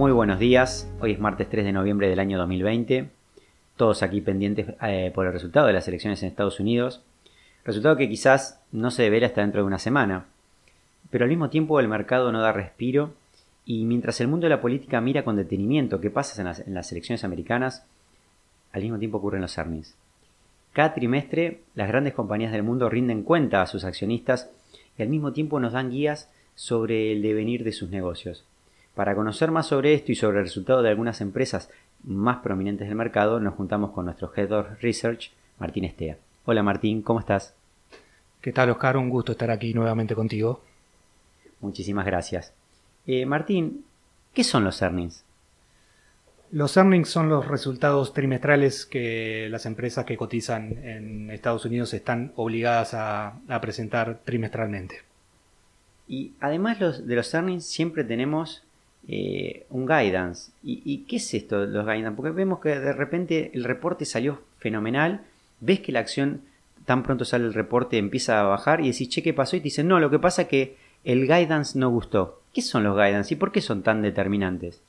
[0.00, 3.10] Muy buenos días, hoy es martes 3 de noviembre del año 2020,
[3.76, 7.02] todos aquí pendientes eh, por el resultado de las elecciones en Estados Unidos,
[7.66, 10.24] resultado que quizás no se deberá hasta dentro de una semana,
[11.10, 13.12] pero al mismo tiempo el mercado no da respiro
[13.66, 17.22] y mientras el mundo de la política mira con detenimiento qué pasa en las, elecciones
[17.22, 17.84] americanas,
[18.72, 19.96] al mismo tiempo ocurren los earnings.
[20.72, 24.48] Cada trimestre las grandes compañías del mundo rinden cuenta a sus accionistas
[24.96, 28.46] y al mismo tiempo nos dan guías sobre el devenir de sus negocios.
[29.00, 31.70] Para conocer más sobre esto y sobre el resultado de algunas empresas
[32.04, 36.18] más prominentes del mercado, nos juntamos con nuestro Head of Research, Martín Estea.
[36.44, 37.54] Hola Martín, ¿cómo estás?
[38.42, 38.98] ¿Qué tal Oscar?
[38.98, 40.62] Un gusto estar aquí nuevamente contigo.
[41.60, 42.52] Muchísimas gracias.
[43.06, 43.86] Eh, Martín,
[44.34, 45.24] ¿qué son los earnings?
[46.50, 52.34] Los earnings son los resultados trimestrales que las empresas que cotizan en Estados Unidos están
[52.36, 54.96] obligadas a, presentar trimestralmente.
[56.06, 58.62] Y además de los earnings siempre tenemos
[59.08, 60.52] eh, un guidance.
[60.62, 62.16] ¿Y, qué es esto los guidance?
[62.16, 65.22] Porque vemos que de repente el reporte salió fenomenal,
[65.60, 66.42] ves que la acción
[66.86, 69.56] tan pronto sale el reporte empieza a bajar y decís, che, ¿qué pasó?
[69.56, 72.40] Y te dicen, no, lo que pasa es que el guidance no gustó.
[72.52, 74.82] ¿Qué son los guidance y por qué son tan determinantes?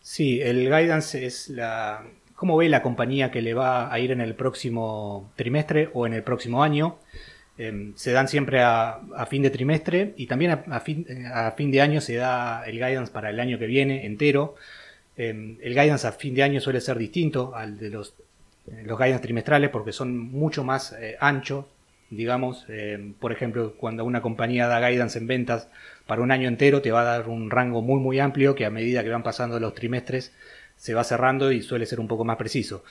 [0.00, 2.02] Sí, el guidance es la
[2.34, 6.14] cómo ve la compañía que le va a ir en el próximo trimestre o en
[6.14, 6.96] el próximo año.
[7.60, 12.14] Em, se dan siempre a, fin de trimestre y también a, fin, de año se
[12.14, 14.54] da el guidance para el año que viene entero.
[15.14, 18.14] Em, el guidance a fin de año suele ser distinto al de los,
[18.84, 21.66] los guidance trimestrales porque son mucho más eh, anchos,
[22.08, 22.64] digamos.
[22.70, 25.68] Em, por ejemplo, cuando una compañía da guidance en ventas
[26.06, 28.70] para un año entero, te va a dar un rango muy muy amplio que a
[28.70, 30.32] medida que van pasando los trimestres
[30.78, 32.84] se va cerrando y suele ser un poco más preciso.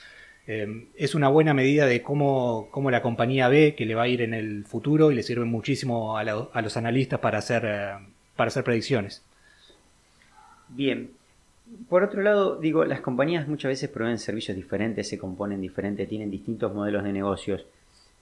[0.46, 4.22] Em, es una buena medida de cómo, la compañía ve que le va a ir
[4.22, 7.92] en el futuro y le sirve muchísimo a, los analistas para hacer, eh,
[8.36, 9.22] para hacer predicciones.
[10.68, 11.10] Bien.
[11.88, 16.30] Por otro lado, digo, las compañías muchas veces proveen servicios diferentes, se componen diferentes, tienen
[16.30, 17.64] distintos modelos de negocios.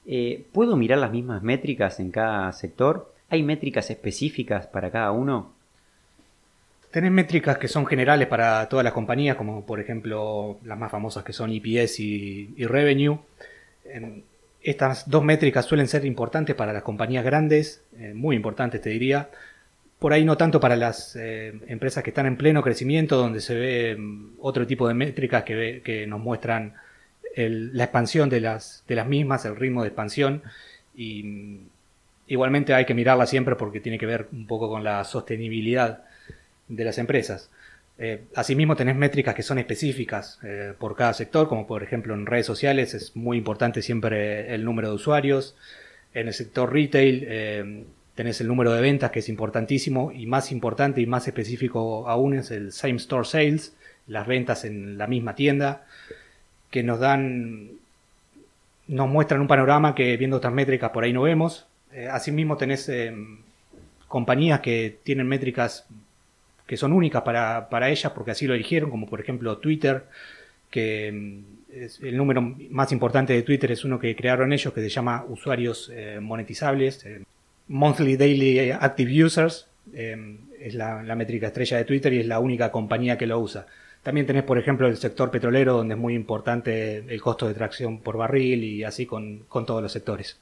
[0.07, 3.13] Eh, ¿Puedo mirar las mismas métricas en cada sector?
[3.31, 5.53] ¿Hay métricas específicas para cada uno?
[6.91, 11.23] Tenés métricas que son generales para todas las compañías, como por ejemplo las más famosas
[11.23, 13.19] que son EPS y, Revenue.
[14.63, 19.29] estas dos métricas suelen ser importantes para las compañías grandes, eh, muy importantes te diría.
[19.99, 23.55] Por ahí no tanto para las eh, empresas que están en pleno crecimiento, donde se
[23.55, 26.75] ve mm, otro tipo de métricas que, nos muestran
[27.37, 30.43] la expansión de las, de las mismas, el ritmo de expansión.
[30.95, 31.69] Y mm,
[32.29, 36.05] igualmente hay que mirarla siempre porque tiene que ver un poco con la sostenibilidad
[36.69, 37.51] de las empresas.
[38.01, 42.27] Eh, asimismo, tenés métricas que son específicas eh, por cada sector, como por ejemplo en
[42.27, 45.57] redes sociales es muy importante siempre el número de usuarios.
[46.15, 47.85] En el sector retail eh,
[48.15, 52.35] tenés el número de ventas, que es importantísimo, y más importante y más específico aún
[52.35, 53.75] es el same store sales,
[54.07, 55.85] las ventas en la misma tienda,
[56.71, 57.71] que nos dan,
[58.87, 61.67] nos muestran un panorama que viendo estas métricas por ahí no vemos.
[62.11, 62.91] asimismo, tenés
[64.09, 65.87] compañías que tienen métricas
[66.69, 70.05] que son únicas para, para ellas porque así lo eligieron, como por ejemplo Twitter,
[70.71, 71.59] que mm,
[72.03, 75.91] el número más importante de Twitter es uno que crearon ellos que se llama usuarios
[75.93, 77.23] eh, monetizables, eh,
[77.69, 82.71] Monthly Daily Active Users, eh, es la, métrica estrella de Twitter y es la única
[82.71, 83.67] compañía que lo usa.
[84.03, 88.01] También tenés, por ejemplo, el sector petrolero, donde es muy importante el costo de tracción
[88.01, 90.39] por barril y así con, con todos los sectores.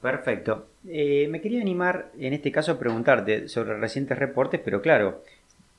[0.00, 0.66] Perfecto.
[0.86, 5.22] Eh, me quería animar en este caso a preguntarte sobre recientes reportes, pero claro,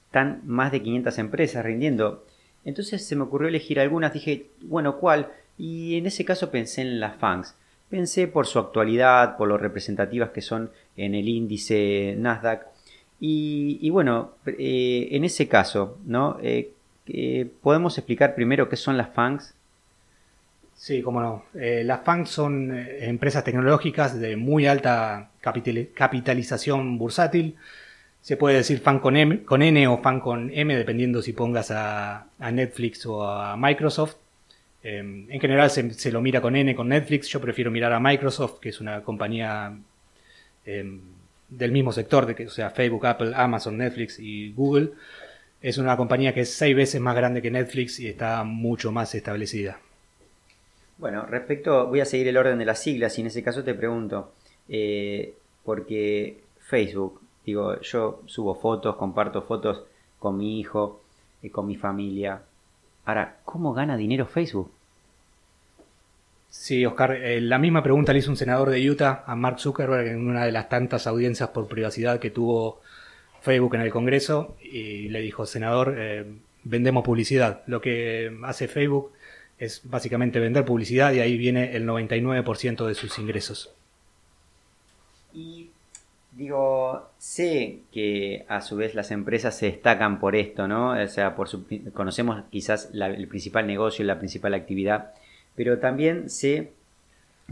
[0.07, 2.25] están más de 500 empresas rindiendo.
[2.65, 5.31] Entonces se me ocurrió elegir algunas, dije, bueno, ¿cuál?
[5.57, 7.55] Y en ese caso pensé en las FANGs.
[7.89, 12.67] Pensé por su actualidad, por lo representativas que son en el índice Nasdaq.
[13.19, 16.37] Y, bueno, eh, en ese caso, ¿no?
[16.43, 16.71] Eh,
[17.61, 19.55] ¿Podemos explicar primero qué son las FANGs?
[20.77, 21.45] Sí, cómo no.
[21.55, 27.55] Eh, las FANG son eh, empresas tecnológicas de muy alta capitalización bursátil.
[28.21, 31.71] Se puede decir FAN con, M, con N o FAN con M, dependiendo si pongas
[31.71, 34.17] a, Netflix o a Microsoft.
[34.83, 37.27] Em, en general se, lo mira con N con Netflix.
[37.29, 39.75] Yo prefiero mirar a Microsoft, que es una compañía
[40.65, 41.01] em,
[41.49, 44.91] del mismo sector, de que, o sea, Facebook, Apple, Amazon, Netflix y Google.
[45.61, 49.15] Es una compañía que es seis veces más grande que Netflix y está mucho más
[49.15, 49.79] establecida.
[50.97, 53.73] Bueno, respecto, voy a seguir el orden de las siglas y en ese caso te
[53.73, 54.33] pregunto,
[54.67, 59.83] eh, porque Facebook, digo, yo subo fotos, comparto fotos
[60.19, 61.01] con mi hijo,
[61.41, 62.41] y con mi familia.
[63.05, 64.71] Ahora, ¿cómo gana dinero Facebook?
[66.49, 70.07] Sí, Oscar, eh, la misma pregunta le hizo un senador de Utah a Mark Zuckerberg
[70.07, 72.81] en una de las tantas audiencias por privacidad que tuvo
[73.41, 76.25] Facebook en el Congreso y le dijo, senador, eh,
[76.63, 77.63] vendemos publicidad.
[77.67, 79.11] Lo que hace Facebook
[79.59, 83.73] es básicamente vender publicidad y ahí viene el 99% de sus ingresos.
[85.33, 85.69] Y
[86.31, 90.91] digo, sé que a su vez las empresas se destacan por esto, ¿no?
[90.91, 91.49] O sea, por
[91.93, 95.13] conocemos quizás el principal negocio, la principal actividad,
[95.55, 96.71] pero también sé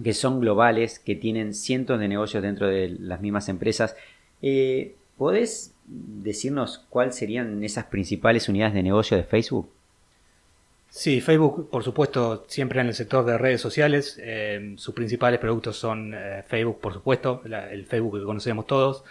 [0.04, 3.96] que son globales, que tienen cientos de negocios dentro de las mismas empresas.
[4.42, 9.70] Eh, ¿Podés decirnos cuáles serían esas principales unidades de negocio de Facebook?
[10.90, 14.18] Sí, Facebook, por supuesto, siempre en el sector de redes sociales.
[14.22, 19.04] Eh, sus principales productos son eh, Facebook, por supuesto, el Facebook que conocemos todos,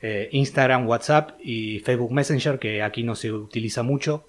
[0.00, 4.24] eh, Instagram, WhatsApp y Facebook Messenger, que aquí no se utiliza mucho,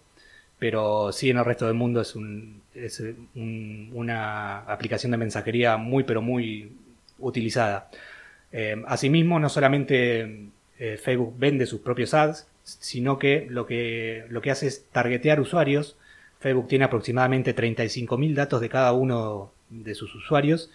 [0.58, 2.16] pero sí en el resto del mundo es,
[3.36, 6.72] una aplicación de mensajería muy, pero muy
[7.20, 7.90] utilizada.
[8.88, 10.50] asimismo, no solamente
[11.04, 15.96] Facebook vende sus propios ads, sino que lo, que lo que hace es targetear usuarios
[16.40, 20.70] Facebook tiene aproximadamente 35.000 datos de cada uno de sus usuarios.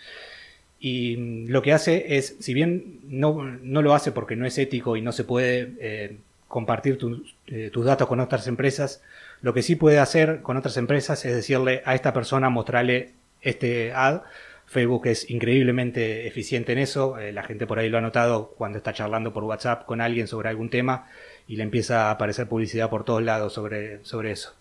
[0.80, 5.02] Y lo que hace es, si bien no, lo hace porque no es ético y
[5.02, 6.16] no se puede eh,
[6.48, 6.98] compartir
[7.46, 9.00] eh, tus datos con otras empresas,
[9.42, 13.12] lo que sí puede hacer con otras empresas es decirle a esta persona, mostrarle
[13.42, 14.22] este ad.
[14.66, 17.18] Facebook es increíblemente eficiente en eso.
[17.18, 20.26] Eh, la gente por ahí lo ha notado cuando está charlando por WhatsApp con alguien
[20.26, 21.08] sobre algún tema
[21.46, 24.54] y le empieza a aparecer publicidad por todos lados sobre, sobre eso.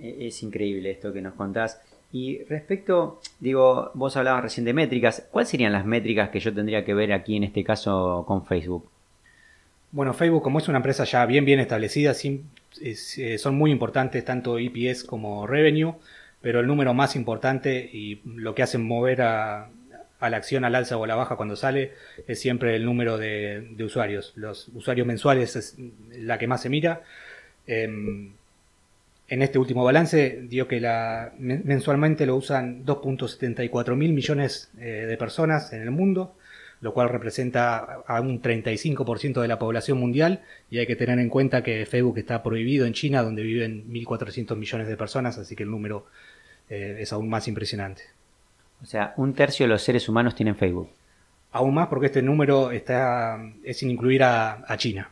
[0.00, 1.80] E-, es increíble esto que nos contás.
[2.12, 5.26] Y respecto, digo, vos hablabas recién de métricas.
[5.30, 8.88] ¿Cuáles serían las métricas que yo tendría que ver aquí en este caso con Facebook?
[9.92, 12.12] Bueno, Facebook como es una empresa ya bien bien establecida,
[12.80, 15.94] eh, son muy importantes tanto EPS como revenue,
[16.42, 19.68] pero el número más importante y lo que hace mover a,
[20.20, 21.92] la acción al alza o a la baja cuando sale
[22.26, 24.32] es siempre el número de, usuarios.
[24.36, 25.76] Los usuarios mensuales es
[26.10, 27.02] la que más se mira.
[27.66, 28.32] Em,
[29.28, 35.16] en este último balance dio que la, mensualmente lo usan 2.74 mil millones eh, de
[35.16, 36.36] personas en el mundo,
[36.80, 41.28] lo cual representa a un 35% de la población mundial y hay que tener en
[41.28, 45.64] cuenta que Facebook está prohibido en China donde viven 1.400 millones de personas, así que
[45.64, 46.06] el número
[46.68, 48.02] eh, es aún más impresionante.
[48.82, 50.90] O sea, un tercio de los seres humanos tienen Facebook.
[51.50, 55.10] Aún más porque este número está es sin incluir a, China.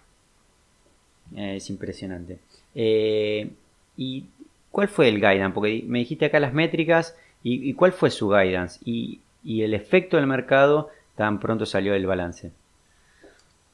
[1.35, 2.39] Es impresionante.
[2.75, 3.51] Eh,
[3.97, 4.27] ¿Y
[4.71, 5.55] cuál fue el guidance?
[5.55, 10.27] Porque me dijiste acá las métricas y, cuál fue su guidance y, el efecto del
[10.27, 12.51] mercado tan pronto salió el balance.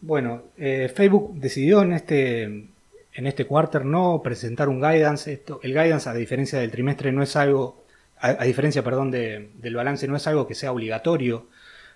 [0.00, 5.32] Bueno, eh, Facebook decidió en este, en este quarter no presentar un guidance.
[5.32, 7.84] Esto, el guidance, a diferencia del trimestre, no es algo,
[8.19, 11.46] a, diferencia, perdón, del balance, no es algo que sea obligatorio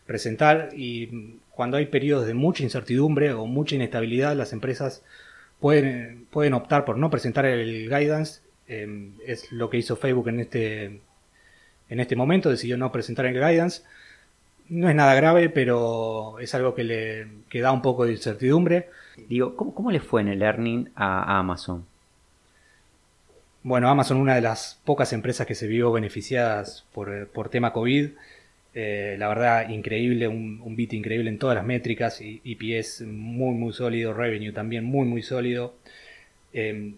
[0.06, 5.02] presentar y cuando hay periodos de mucha incertidumbre o mucha inestabilidad, las empresas
[5.64, 8.42] pueden, pueden optar por no presentar el guidance.
[8.68, 11.00] Em, es lo que hizo Facebook en este,
[11.88, 13.80] en este momento, decidió no presentar el guidance.
[14.68, 18.90] No es nada grave, pero es algo que le que da un poco de incertidumbre.
[19.26, 21.86] Digo, ¿cómo, ¿cómo, le fue en el earning a Amazon?
[23.62, 28.10] Bueno, Amazon, una de las pocas empresas que se vio beneficiadas por, por tema COVID,
[28.74, 32.20] eh, la verdad, increíble, un, beat increíble en todas las métricas.
[32.20, 34.12] Y EPS muy, muy sólido.
[34.12, 35.74] Revenue también muy, muy sólido.
[36.52, 36.96] Em,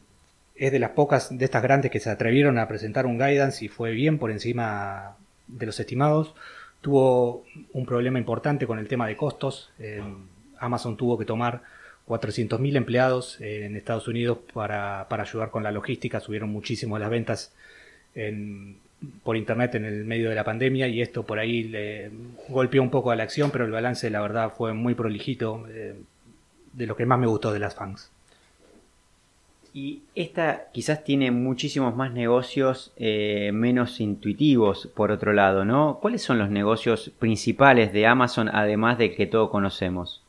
[0.55, 3.69] es de las pocas de estas grandes que se atrevieron a presentar un guidance y
[3.69, 5.17] fue bien por encima
[5.47, 6.35] de los estimados.
[6.81, 9.71] Tuvo un problema importante con el tema de costos.
[9.79, 10.17] Em,
[10.59, 11.63] Amazon tuvo que tomar
[12.07, 16.21] 400.000 empleados en Estados Unidos para, para ayudar con la logística.
[16.21, 17.53] Subieron muchísimo las ventas
[18.15, 18.79] en,
[19.23, 22.11] por internet en el medio de la pandemia y esto por ahí le
[22.49, 25.97] golpeó un poco a la acción, pero el balance la verdad fue muy prolijito, eh,
[26.73, 28.11] de lo que más me gustó de las fans.
[29.73, 35.99] Y esta quizás tiene muchísimos más negocios eh, menos intuitivos, por otro lado, ¿no?
[36.01, 40.23] ¿Cuáles son los negocios principales de Amazon, además de que todo conocemos?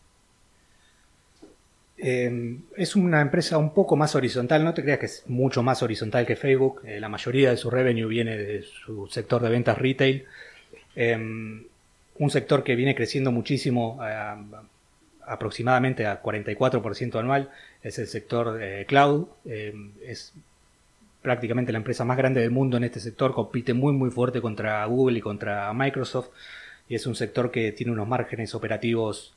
[2.00, 5.82] Em, es una empresa un poco más horizontal, no te creas que es mucho más
[5.82, 6.82] horizontal que Facebook.
[6.86, 10.26] Eh, la mayoría de su revenue viene de su sector de ventas retail.
[10.96, 11.66] Em,
[12.20, 14.36] un sector que viene creciendo muchísimo, eh,
[15.26, 17.52] aproximadamente a 44% anual,
[17.84, 19.28] es el sector de cloud.
[19.46, 20.34] Em, es
[21.22, 24.86] prácticamente la empresa más grande del mundo en este sector, compite muy muy fuerte contra
[24.86, 26.30] Google y contra Microsoft.
[26.90, 29.37] Y es un sector que tiene unos márgenes operativos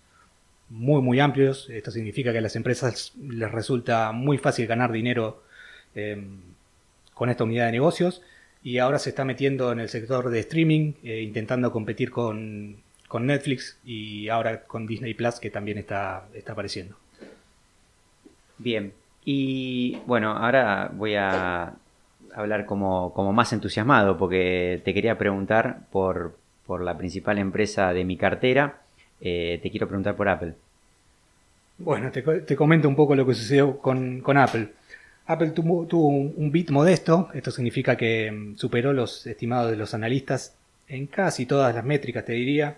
[0.70, 1.68] muy, muy amplios.
[1.68, 5.42] Esto significa que a las empresas les resulta muy fácil ganar dinero
[5.94, 6.40] em,
[7.12, 8.22] con esta unidad de negocios
[8.62, 12.76] y ahora se está metiendo en el sector de streaming, eh, intentando competir con,
[13.12, 16.96] Netflix y ahora con Disney Plus que también está, está apareciendo.
[18.58, 18.92] Bien,
[19.24, 21.74] y bueno, ahora voy a
[22.34, 26.36] hablar como, como más entusiasmado porque te quería preguntar por,
[26.66, 28.80] por la principal empresa de mi cartera,
[29.20, 30.54] eh, te quiero preguntar por Apple.
[31.78, 34.68] Bueno, te, comento un poco lo que sucedió con, con Apple.
[35.26, 39.76] Apple tuvo, tuvo un, un, bit modesto, esto significa que mm, superó los estimados de
[39.76, 40.54] los analistas
[40.88, 42.76] en casi todas las métricas, te diría.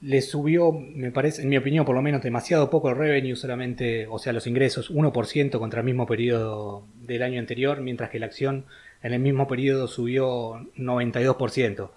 [0.00, 4.06] Le subió, me parece, en mi opinión, por lo menos demasiado poco el revenue, solamente,
[4.06, 8.26] o sea, los ingresos, 1% contra el mismo periodo del año anterior, mientras que la
[8.26, 8.64] acción
[9.02, 11.90] en el mismo periodo subió 92%.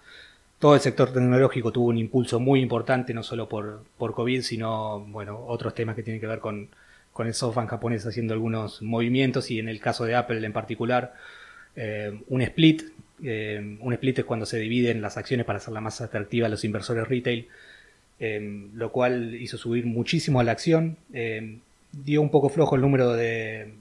[0.62, 5.00] Todo el sector tecnológico tuvo un impulso muy importante, no solo por, por COVID, sino,
[5.00, 6.70] bueno, otros temas que tienen que ver con,
[7.12, 11.16] con el software japonés haciendo algunos movimientos y en el caso de Apple en particular,
[11.76, 12.84] eh, un split.
[13.24, 16.64] Eh, un split es cuando se dividen las acciones para hacerla más atractiva a los
[16.64, 17.48] inversores retail,
[18.20, 20.96] eh, lo cual hizo subir muchísimo a la acción.
[21.92, 23.74] dio un poco flojo el número de,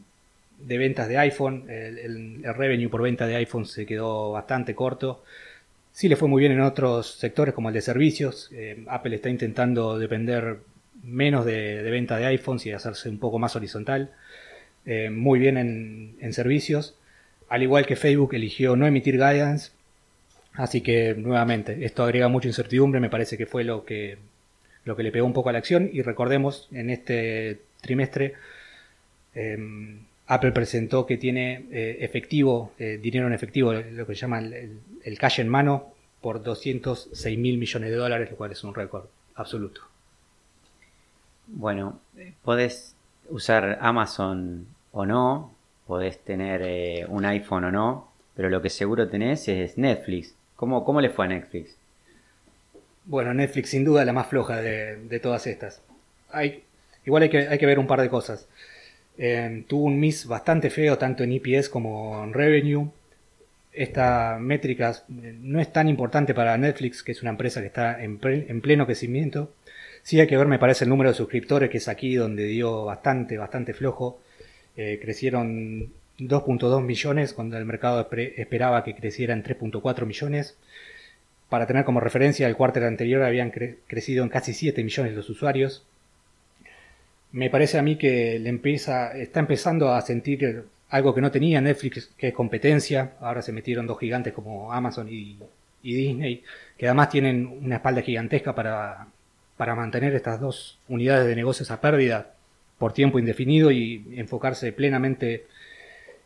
[0.61, 5.23] de ventas de iPhone, el, el, revenue por venta de iPhone se quedó bastante corto.
[5.93, 8.51] Sí le fue muy bien en otros sectores como el de servicios.
[8.87, 10.59] Apple está intentando depender
[11.03, 14.13] menos de, venta de iPhones y hacerse un poco más horizontal.
[14.87, 16.97] Eh, muy bien en, en, servicios.
[17.49, 19.73] Al igual que Facebook eligió no emitir guidance.
[20.55, 23.01] Así que nuevamente, esto agrega mucha incertidumbre.
[23.01, 24.19] Me parece que fue lo que,
[24.85, 25.91] lo que le pegó un poco a la acción.
[25.93, 28.35] Y recordemos, en este trimestre,
[29.35, 29.59] eh,
[30.31, 34.81] Apple presentó que tiene eh, efectivo, eh, dinero en efectivo, lo que se llama el,
[35.03, 39.07] el cash en mano, por 206 mil millones de dólares, lo cual es un récord
[39.35, 39.81] absoluto.
[41.47, 42.01] Bueno,
[42.45, 42.95] podés
[43.29, 45.55] usar Amazon o no,
[45.87, 50.35] podés tener eh, un iPhone o no, pero lo que seguro tenés es Netflix.
[50.55, 51.77] ¿Cómo, cómo le fue a Netflix?
[53.05, 55.83] Bueno, Netflix sin duda la más floja de, de todas estas.
[56.31, 56.63] Hay,
[57.05, 58.47] igual hay que, hay que, ver un par de cosas.
[59.23, 62.89] Eh, tuvo un miss bastante feo tanto en EPS como en revenue.
[63.71, 68.19] Esta métrica no es tan importante para Netflix, que es una empresa que está en,
[68.19, 69.53] pleno crecimiento.
[70.03, 72.87] Sí hay que ver, me parece, el número de suscriptores, que es aquí donde dio
[72.87, 74.21] bastante, bastante flojo.
[74.77, 80.57] Eh, crecieron 2.2 millones cuando el mercado esperaba que creciera en 3.4 millones.
[81.51, 85.29] Para tener como referencia, el cuarto anterior habían cre crecido en casi 7 millones los
[85.29, 85.85] usuarios.
[87.33, 91.61] Me parece a mí que la empresa está empezando a sentir algo que no tenía
[91.61, 93.13] Netflix, que es competencia.
[93.21, 95.39] Ahora se metieron dos gigantes como Amazon y,
[95.83, 96.43] Disney,
[96.77, 99.07] que además tienen una espalda gigantesca para
[99.61, 102.33] para mantener estas dos unidades de negocios a pérdida
[102.79, 105.45] por tiempo indefinido y enfocarse plenamente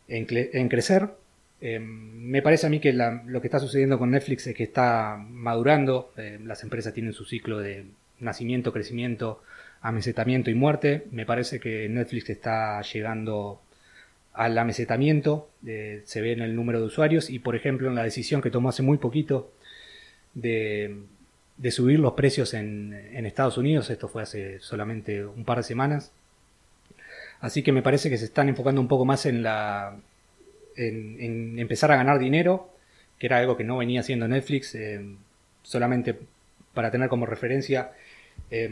[0.06, 1.08] en, en crecer.
[1.61, 4.62] Eh, me parece a mí que la, lo que está sucediendo con Netflix es que
[4.62, 7.87] está madurando, eh, las empresas tienen su ciclo de
[8.20, 9.42] nacimiento, crecimiento,
[9.85, 11.05] amesetamiento y muerte.
[11.12, 13.61] Me parece que Netflix está llegando
[14.33, 18.03] al amesetamiento, eh, se ve en el número de usuarios y por ejemplo en la
[18.03, 19.53] decisión que tomó hace muy poquito
[20.35, 20.97] de
[21.71, 22.95] subir los precios en,
[23.26, 23.91] Estados Unidos.
[23.91, 26.12] Esto fue hace solamente un par de semanas.
[27.41, 29.97] Así que me parece que se están enfocando un poco más en la.
[30.76, 32.71] empezar a ganar dinero,
[33.19, 34.75] que era algo que no venía haciendo Netflix.
[34.75, 35.00] Eh,
[35.62, 36.19] solamente
[36.73, 37.93] para tener como referencia
[38.50, 38.69] eh,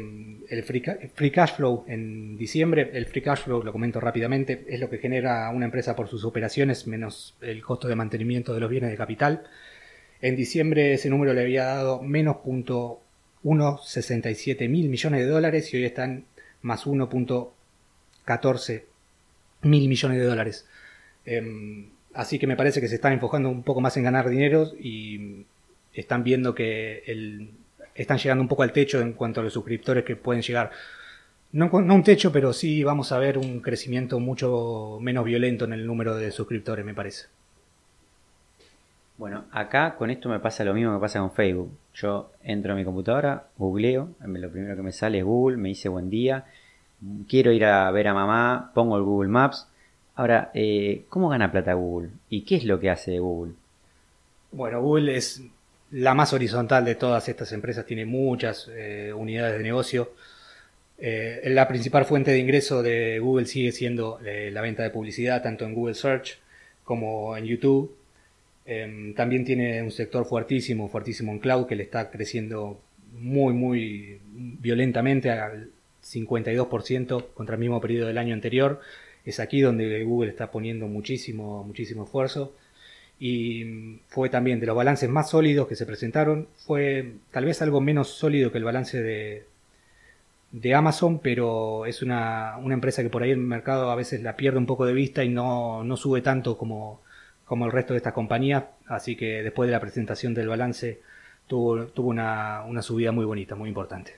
[0.49, 0.83] el free,
[1.14, 2.90] free, cash flow en diciembre.
[2.92, 6.25] El free cash flow, lo comento rápidamente, es lo que genera una empresa por sus
[6.25, 9.42] operaciones menos el costo de mantenimiento de los bienes de capital.
[10.21, 15.85] En diciembre ese número le había dado menos .167 mil millones de dólares y hoy
[15.85, 16.26] están
[16.61, 18.85] más 1.14
[19.62, 20.66] mil millones de dólares.
[21.26, 24.71] Eh, así que me parece que se están enfocando un poco más en ganar dinero
[24.78, 25.45] y
[25.92, 27.50] están viendo que el,
[28.02, 30.71] están llegando un poco al techo en cuanto a los suscriptores que pueden llegar.
[31.52, 35.75] No, no, un techo, pero sí vamos a ver un crecimiento mucho menos violento en
[35.75, 37.26] el número de suscriptores, me parece.
[39.18, 41.71] Bueno, acá con esto me pasa lo mismo que pasa con Facebook.
[41.94, 45.88] Yo entro a mi computadora, googleo, lo primero que me sale es Google, me dice
[45.90, 46.47] buen día,
[47.28, 49.68] quiero ir a ver a mamá, pongo el Google Maps.
[50.14, 52.11] Ahora, eh, ¿cómo gana plata Google?
[52.30, 53.52] ¿Y qué es lo que hace Google?
[54.50, 55.42] Bueno, Google es
[55.92, 60.12] la más horizontal de todas estas empresas, tiene muchas eh, unidades de negocio.
[60.99, 65.42] Eh, la principal fuente de ingreso de Google sigue siendo eh, la venta de publicidad,
[65.42, 66.38] tanto en Google Search
[66.84, 67.96] como en YouTube
[68.64, 72.80] eh, también tiene un sector fuertísimo, fuertísimo en cloud que le está creciendo
[73.18, 75.70] muy, muy violentamente al
[76.04, 78.80] 52% contra el mismo periodo del año anterior.
[79.25, 82.54] Es aquí donde Google está poniendo muchísimo, muchísimo esfuerzo.
[83.19, 86.49] Y fue también de los balances más sólidos que se presentaron.
[86.66, 89.47] Fue tal vez algo menos sólido que el balance de,
[90.52, 94.59] de Amazon, pero es una, empresa que por ahí el mercado a veces la pierde
[94.59, 97.00] un poco de vista y no, sube tanto como,
[97.47, 101.00] como el resto de estas compañías, así que después de la presentación del balance
[101.47, 104.14] tuvo, tuvo una, subida muy bonita, muy importante.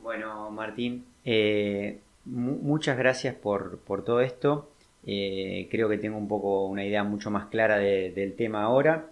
[0.00, 4.70] Bueno, Martín, eh, muchas gracias por, todo esto.
[5.06, 9.06] Eh, creo que tengo un poco una idea mucho más clara del tema ahora.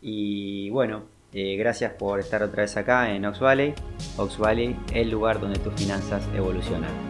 [0.00, 3.74] Y bueno, eh, gracias por estar otra vez acá en Ox Valley.
[4.16, 7.07] Ox Valley, el lugar donde tus finanzas evolucionan.